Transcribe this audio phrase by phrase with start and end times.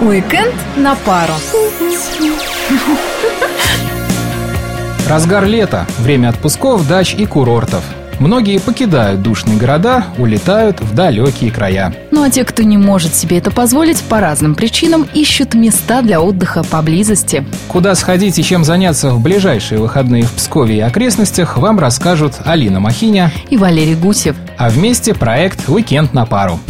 [0.00, 1.32] Уикенд на пару.
[5.08, 7.82] Разгар лета, время отпусков, дач и курортов.
[8.20, 11.94] Многие покидают душные города, улетают в далекие края.
[12.10, 16.20] Ну а те, кто не может себе это позволить, по разным причинам ищут места для
[16.20, 17.44] отдыха поблизости.
[17.68, 22.80] Куда сходить и чем заняться в ближайшие выходные в Пскове и окрестностях, вам расскажут Алина
[22.80, 24.36] Махиня И Валерий Гусев.
[24.56, 26.60] а вместе проект «Уикенд на пару».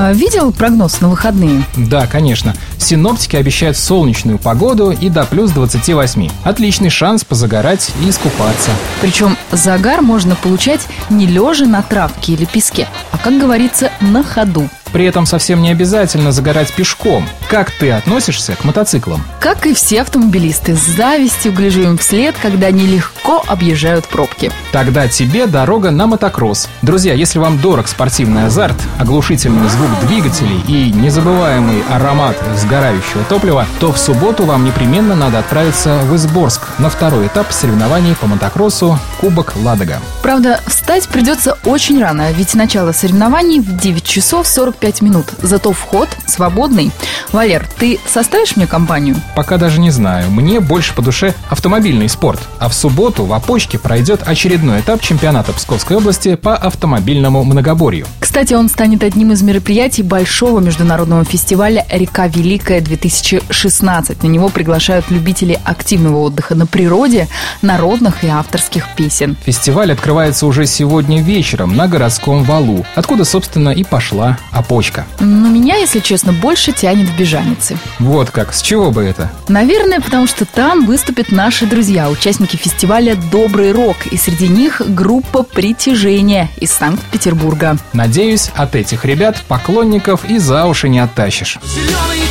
[0.00, 1.64] А, Видел прогноз на выходные?
[1.76, 2.54] Да, конечно.
[2.78, 6.30] Синоптики обещают солнечную погоду и до плюс 28.
[6.44, 8.70] Отличный шанс позагорать и искупаться.
[9.00, 14.68] Причем загар можно получать не лежа на травке или песке, а, как говорится, на ходу.
[14.92, 17.24] При этом совсем не обязательно загорать пешком.
[17.48, 19.22] Как ты относишься к мотоциклам?
[19.40, 24.50] Как и все автомобилисты, с завистью гляжу им вслед, когда они легко объезжают пробки.
[24.72, 26.68] Тогда тебе дорога на мотокросс.
[26.82, 32.36] Друзья, если вам дорог спортивный азарт, оглушительный звук двигателей и незабываемый аромат
[32.68, 38.14] сгорающего топлива, то в субботу вам непременно надо отправиться в Изборск на второй этап соревнований
[38.14, 40.00] по мотокроссу Кубок Ладога.
[40.22, 45.26] Правда, встать придется очень рано, ведь начало соревнований в 9 часов 45 минут.
[45.40, 46.90] Зато вход свободный.
[47.32, 49.16] Валер, ты составишь мне компанию?
[49.34, 50.30] Пока даже не знаю.
[50.30, 52.40] Мне больше по душе автомобильный спорт.
[52.58, 58.06] А в субботу в Опочке пройдет очередной этап чемпионата Псковской области по автомобильному многоборью.
[58.20, 64.16] Кстати, он станет одним из мероприятий большого международного фестиваля «Река Великая 2016».
[64.22, 67.28] На него приглашают любителей активного отдыха на природе,
[67.62, 69.36] народных и авторских песен.
[69.44, 75.06] Фестиваль открывается уже сегодня вечером на городском валу, откуда, собственно, и пошла опочка.
[75.20, 77.78] Но меня, если честно, больше тянет в Бежаницы.
[77.98, 79.30] Вот как, с чего бы это?
[79.48, 85.42] Наверное, потому что там выступят наши друзья, участники фестиваля «Добрый рок», и среди них группа
[85.42, 87.78] «Притяжение» из Санкт-Петербурга.
[87.92, 91.58] Надеюсь, от этих ребят поклонников и за уши не оттащишь.
[91.64, 92.27] Зеленый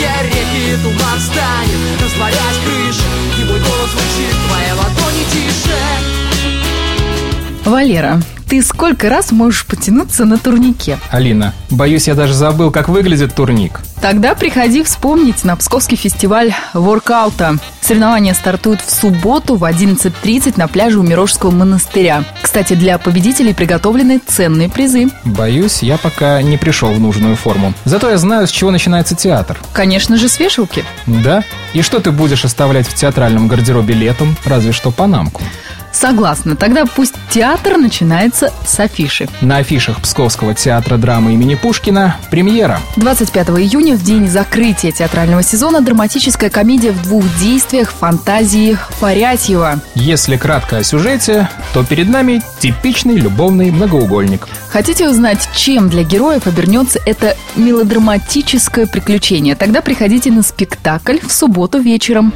[0.00, 3.02] реки Туман станет, растворять крыши
[3.40, 5.78] И мой голос звучит в твоей ладони тише.
[7.64, 10.98] Валера, ты сколько раз можешь потянуться на турнике?
[11.10, 13.80] Алина, боюсь, я даже забыл, как выглядит турник.
[14.00, 17.56] Тогда приходи вспомнить на Псковский фестиваль воркаута.
[17.80, 22.24] Соревнования стартуют в субботу в 11.30 на пляже у Мирожского монастыря.
[22.42, 25.08] Кстати, для победителей приготовлены ценные призы.
[25.24, 27.74] Боюсь, я пока не пришел в нужную форму.
[27.84, 29.58] Зато я знаю, с чего начинается театр.
[29.72, 30.84] Конечно же, с вешалки.
[31.06, 31.42] Да?
[31.72, 34.36] И что ты будешь оставлять в театральном гардеробе летом?
[34.44, 35.42] Разве что панамку.
[35.96, 36.56] Согласна.
[36.56, 39.28] Тогда пусть театр начинается с афиши.
[39.40, 42.80] На афишах Псковского театра драмы имени Пушкина премьера.
[42.96, 49.80] 25 июня, в день закрытия театрального сезона, драматическая комедия в двух действиях фантазии Фарятьева.
[49.94, 54.48] Если кратко о сюжете, то перед нами типичный любовный многоугольник.
[54.68, 59.56] Хотите узнать, чем для героев обернется это мелодраматическое приключение?
[59.56, 62.34] Тогда приходите на спектакль в субботу вечером.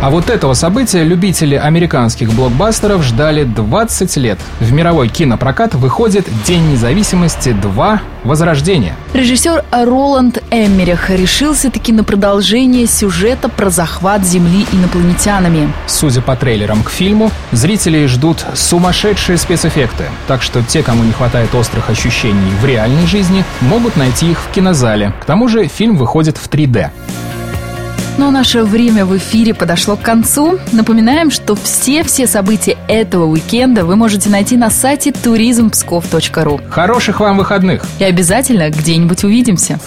[0.00, 4.38] А вот этого события любители американских блокбастеров ждали 20 лет.
[4.60, 8.00] В мировой кинопрокат выходит День независимости 2.
[8.22, 8.94] Возрождение.
[9.12, 15.72] Режиссер Роланд Эммерих решился-таки на продолжение сюжета про захват Земли инопланетянами.
[15.88, 20.04] Судя по трейлерам к фильму, зрители ждут сумасшедшие спецэффекты.
[20.28, 24.52] Так что те, кому не хватает острых ощущений в реальной жизни, могут найти их в
[24.52, 25.12] кинозале.
[25.20, 26.90] К тому же фильм выходит в 3D.
[28.18, 30.58] Но наше время в эфире подошло к концу.
[30.72, 36.68] Напоминаем, что все-все события этого уикенда вы можете найти на сайте turizmpskov.ru.
[36.68, 37.84] Хороших вам выходных!
[38.00, 39.78] И обязательно где-нибудь увидимся.